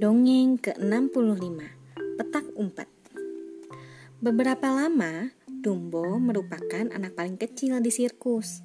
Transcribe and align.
Dongeng 0.00 0.56
ke-65 0.56 1.60
Petak 2.16 2.56
Umpat 2.56 2.88
Beberapa 4.16 4.72
lama, 4.72 5.28
Dumbo 5.44 6.16
merupakan 6.16 6.88
anak 6.88 7.12
paling 7.12 7.36
kecil 7.36 7.84
di 7.84 7.92
sirkus. 7.92 8.64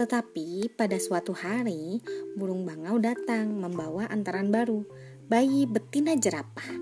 Tetapi 0.00 0.72
pada 0.72 0.96
suatu 0.96 1.36
hari, 1.36 2.00
burung 2.32 2.64
bangau 2.64 2.96
datang 2.96 3.60
membawa 3.60 4.08
antaran 4.08 4.48
baru, 4.48 4.88
bayi 5.28 5.68
betina 5.68 6.16
jerapah. 6.16 6.72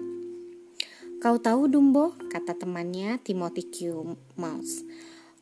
Kau 1.18 1.42
tahu 1.42 1.66
Dumbo, 1.66 2.14
kata 2.30 2.54
temannya 2.54 3.18
Timothy 3.18 3.66
Q. 3.66 4.14
Mouse. 4.38 4.86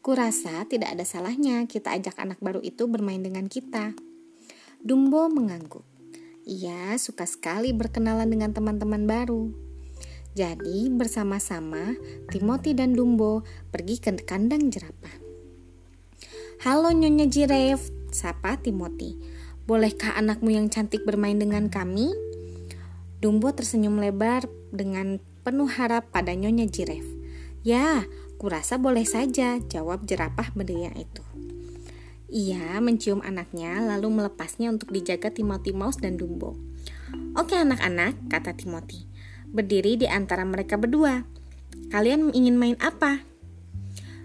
Kurasa 0.00 0.64
tidak 0.64 0.96
ada 0.96 1.04
salahnya 1.04 1.68
kita 1.68 1.92
ajak 1.92 2.16
anak 2.16 2.40
baru 2.40 2.64
itu 2.64 2.88
bermain 2.88 3.20
dengan 3.20 3.52
kita. 3.52 3.92
Dumbo 4.80 5.28
mengangguk. 5.28 5.95
Ia 6.46 6.94
suka 6.94 7.26
sekali 7.26 7.74
berkenalan 7.74 8.30
dengan 8.30 8.54
teman-teman 8.54 9.02
baru. 9.02 9.50
Jadi 10.38 10.86
bersama-sama 10.94 11.98
Timothy 12.30 12.70
dan 12.70 12.94
Dumbo 12.94 13.42
pergi 13.74 13.98
ke 13.98 14.14
kandang 14.22 14.70
jerapah. 14.70 15.10
Halo 16.62 16.94
Nyonya 16.94 17.26
Jiref, 17.26 17.90
sapa 18.14 18.62
Timothy. 18.62 19.18
Bolehkah 19.66 20.14
anakmu 20.14 20.54
yang 20.54 20.70
cantik 20.70 21.02
bermain 21.02 21.34
dengan 21.34 21.66
kami? 21.66 22.14
Dumbo 23.18 23.50
tersenyum 23.50 23.98
lebar 23.98 24.46
dengan 24.70 25.18
penuh 25.42 25.66
harap 25.66 26.14
pada 26.14 26.30
Nyonya 26.30 26.70
Jiref. 26.70 27.10
Ya, 27.66 28.06
kurasa 28.38 28.78
boleh 28.78 29.02
saja, 29.02 29.58
jawab 29.66 30.06
jerapah 30.06 30.54
beria 30.54 30.94
itu. 30.94 31.25
Ia 32.26 32.82
mencium 32.82 33.22
anaknya 33.22 33.78
lalu 33.78 34.10
melepasnya 34.10 34.74
untuk 34.74 34.90
dijaga 34.90 35.30
Timothy 35.30 35.70
Mouse 35.70 36.02
dan 36.02 36.18
Dumbo. 36.18 36.58
Oke 37.38 37.54
anak-anak, 37.54 38.26
kata 38.26 38.58
Timothy. 38.58 39.06
Berdiri 39.46 39.94
di 39.94 40.10
antara 40.10 40.42
mereka 40.42 40.74
berdua. 40.74 41.22
Kalian 41.86 42.34
ingin 42.34 42.58
main 42.58 42.74
apa? 42.82 43.22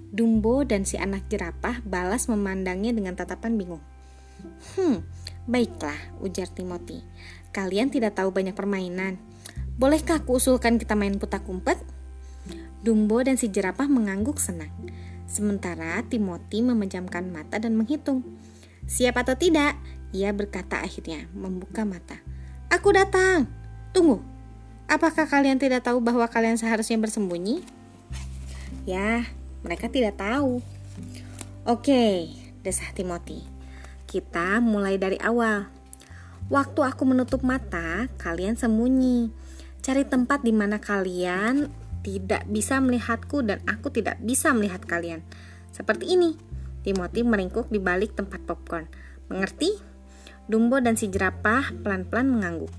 Dumbo 0.10 0.66
dan 0.66 0.84
si 0.84 0.98
anak 0.98 1.30
jerapah 1.30 1.86
balas 1.86 2.26
memandangnya 2.26 2.90
dengan 2.90 3.14
tatapan 3.14 3.54
bingung. 3.54 3.84
Hmm, 4.74 5.06
baiklah, 5.46 6.18
ujar 6.26 6.50
Timothy. 6.50 7.06
Kalian 7.54 7.94
tidak 7.94 8.18
tahu 8.18 8.34
banyak 8.34 8.58
permainan. 8.58 9.22
Bolehkah 9.78 10.26
aku 10.26 10.42
usulkan 10.42 10.82
kita 10.82 10.98
main 10.98 11.22
putak 11.22 11.46
umpet? 11.46 11.78
Dumbo 12.82 13.22
dan 13.22 13.38
si 13.38 13.54
jerapah 13.54 13.86
mengangguk 13.86 14.42
senang. 14.42 14.74
Sementara 15.32 16.04
Timothy 16.12 16.60
memejamkan 16.60 17.32
mata 17.32 17.56
dan 17.56 17.80
menghitung. 17.80 18.20
Siap 18.84 19.16
atau 19.16 19.40
tidak? 19.40 19.80
Ia 20.12 20.36
berkata 20.36 20.84
akhirnya, 20.84 21.32
membuka 21.32 21.88
mata. 21.88 22.20
Aku 22.68 22.92
datang. 22.92 23.48
Tunggu. 23.96 24.20
Apakah 24.92 25.24
kalian 25.32 25.56
tidak 25.56 25.88
tahu 25.88 26.04
bahwa 26.04 26.28
kalian 26.28 26.60
seharusnya 26.60 27.00
bersembunyi? 27.00 27.64
Ya, 28.84 29.24
mereka 29.64 29.88
tidak 29.88 30.20
tahu. 30.20 30.60
Oke, 31.64 32.28
desah 32.60 32.92
Timothy. 32.92 33.48
Kita 34.12 34.60
mulai 34.60 35.00
dari 35.00 35.16
awal. 35.24 35.72
Waktu 36.52 36.84
aku 36.84 37.08
menutup 37.08 37.40
mata, 37.48 38.12
kalian 38.20 38.60
sembunyi. 38.60 39.32
Cari 39.80 40.04
tempat 40.04 40.44
di 40.44 40.52
mana 40.52 40.84
kalian 40.84 41.72
tidak 42.02 42.46
bisa 42.50 42.82
melihatku 42.82 43.46
dan 43.46 43.62
aku 43.70 43.94
tidak 43.94 44.18
bisa 44.22 44.52
melihat 44.52 44.82
kalian. 44.86 45.22
Seperti 45.72 46.14
ini. 46.18 46.38
Timothy 46.82 47.22
meringkuk 47.22 47.70
di 47.70 47.78
balik 47.78 48.18
tempat 48.18 48.42
popcorn. 48.42 48.90
Mengerti? 49.30 49.70
Dumbo 50.50 50.82
dan 50.82 50.98
si 50.98 51.08
jerapah 51.08 51.72
pelan-pelan 51.86 52.28
mengangguk. 52.28 52.74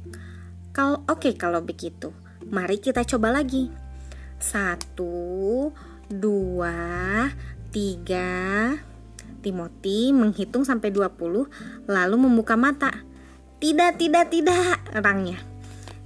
Kalau 0.74 1.06
oke 1.06 1.30
okay, 1.30 1.34
kalau 1.38 1.62
begitu, 1.62 2.10
mari 2.50 2.82
kita 2.82 3.06
coba 3.06 3.30
lagi. 3.30 3.70
Satu, 4.42 5.70
dua, 6.10 7.30
tiga. 7.70 8.74
Timothy 9.42 10.14
menghitung 10.14 10.62
sampai 10.62 10.94
20 10.94 11.90
lalu 11.90 12.16
membuka 12.18 12.54
mata. 12.54 12.90
Tidak, 13.62 13.98
tidak, 13.98 14.30
tidak, 14.30 14.78
rangnya. 14.90 15.38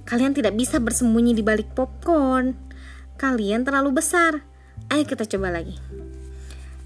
Kalian 0.05 0.33
tidak 0.33 0.53
bisa 0.53 0.77
bersembunyi 0.77 1.33
di 1.33 1.41
balik 1.45 1.73
popcorn. 1.73 2.66
Kalian 3.17 3.65
terlalu 3.65 3.97
besar. 3.97 4.45
Ayo 4.93 5.09
kita 5.09 5.25
coba 5.25 5.49
lagi. 5.49 5.73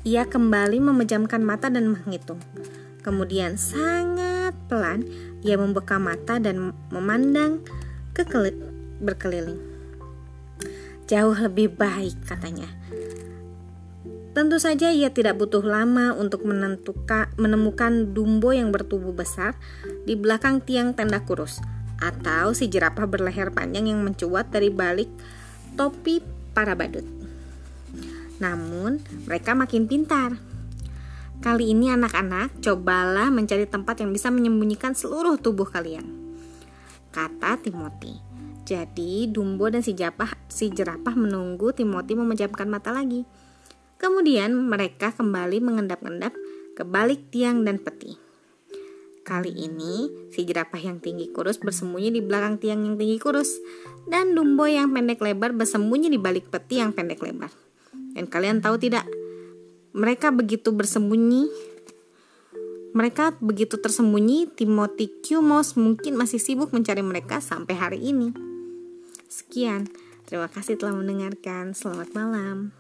Ia 0.08 0.31
kembali 0.31 0.80
memejamkan 0.80 1.44
mata 1.44 1.68
dan 1.68 1.92
menghitung. 1.92 2.40
Kemudian 3.03 3.59
sangat 3.59 4.56
pelan 4.72 5.03
ia 5.44 5.59
membuka 5.59 6.00
mata 6.00 6.40
dan 6.40 6.72
memandang 6.88 7.59
ke 8.16 8.24
berkeliling. 9.03 9.59
Jauh 11.12 11.36
lebih 11.36 11.75
baik 11.75 12.16
katanya. 12.24 12.72
Tentu 14.31 14.56
saja 14.56 14.88
ia 14.88 15.12
tidak 15.12 15.36
butuh 15.36 15.59
lama 15.59 16.16
untuk 16.16 16.48
menentukan, 16.48 17.28
menemukan 17.36 18.16
Dumbo 18.16 18.56
yang 18.56 18.72
bertubuh 18.72 19.12
besar 19.12 19.59
di 20.08 20.16
belakang 20.16 20.63
tiang 20.63 20.96
tenda 20.96 21.19
kurus 21.28 21.59
atau 22.00 22.56
si 22.56 22.72
jerapah 22.72 23.03
berleher 23.12 23.52
panjang 23.52 23.92
yang 23.92 24.00
mencuat 24.00 24.48
dari 24.48 24.72
balik 24.72 25.12
topi 25.76 26.24
para 26.52 26.76
badut. 26.76 27.06
Namun, 28.42 29.00
mereka 29.30 29.54
makin 29.54 29.86
pintar. 29.86 30.42
Kali 31.42 31.74
ini 31.74 31.90
anak-anak, 31.90 32.62
cobalah 32.62 33.30
mencari 33.34 33.66
tempat 33.66 34.02
yang 34.02 34.14
bisa 34.14 34.30
menyembunyikan 34.30 34.94
seluruh 34.94 35.38
tubuh 35.42 35.66
kalian. 35.66 36.06
Kata 37.14 37.58
Timothy. 37.62 38.18
Jadi, 38.66 39.28
Dumbo 39.30 39.70
dan 39.70 39.81
si 39.81 39.98
jerapah, 39.98 40.38
si 40.48 40.70
jerapah 40.70 41.18
menunggu 41.18 41.74
Timothy 41.74 42.14
memejamkan 42.14 42.70
mata 42.70 42.94
lagi. 42.94 43.26
Kemudian 43.98 44.54
mereka 44.54 45.14
kembali 45.14 45.62
mengendap-endap 45.62 46.34
ke 46.74 46.84
balik 46.86 47.30
tiang 47.30 47.62
dan 47.62 47.78
peti. 47.78 48.31
Kali 49.31 49.47
ini, 49.56 50.28
si 50.28 50.44
jerapah 50.44 50.75
yang 50.75 51.00
tinggi 51.00 51.31
kurus 51.31 51.56
bersembunyi 51.56 52.12
di 52.12 52.19
belakang 52.19 52.59
tiang 52.59 52.84
yang 52.84 53.00
tinggi 53.00 53.16
kurus, 53.16 53.64
dan 54.03 54.36
Dumbo 54.36 54.68
yang 54.68 54.92
pendek 54.92 55.24
lebar 55.24 55.56
bersembunyi 55.56 56.12
di 56.12 56.19
balik 56.19 56.52
peti 56.52 56.84
yang 56.84 56.92
pendek 56.92 57.24
lebar. 57.24 57.47
Dan 58.12 58.28
kalian 58.28 58.59
tahu 58.59 58.75
tidak, 58.75 59.08
mereka 59.96 60.36
begitu 60.36 60.75
bersembunyi, 60.75 61.47
mereka 62.92 63.31
begitu 63.40 63.80
tersembunyi, 63.80 64.52
Timothy 64.52 65.08
Q. 65.24 65.40
Mouse 65.40 65.80
mungkin 65.80 66.19
masih 66.19 66.44
sibuk 66.44 66.75
mencari 66.75 67.00
mereka 67.00 67.40
sampai 67.40 67.80
hari 67.80 68.03
ini. 68.03 68.36
Sekian, 69.31 69.88
terima 70.28 70.52
kasih 70.52 70.75
telah 70.75 70.92
mendengarkan. 70.92 71.72
Selamat 71.72 72.12
malam. 72.12 72.75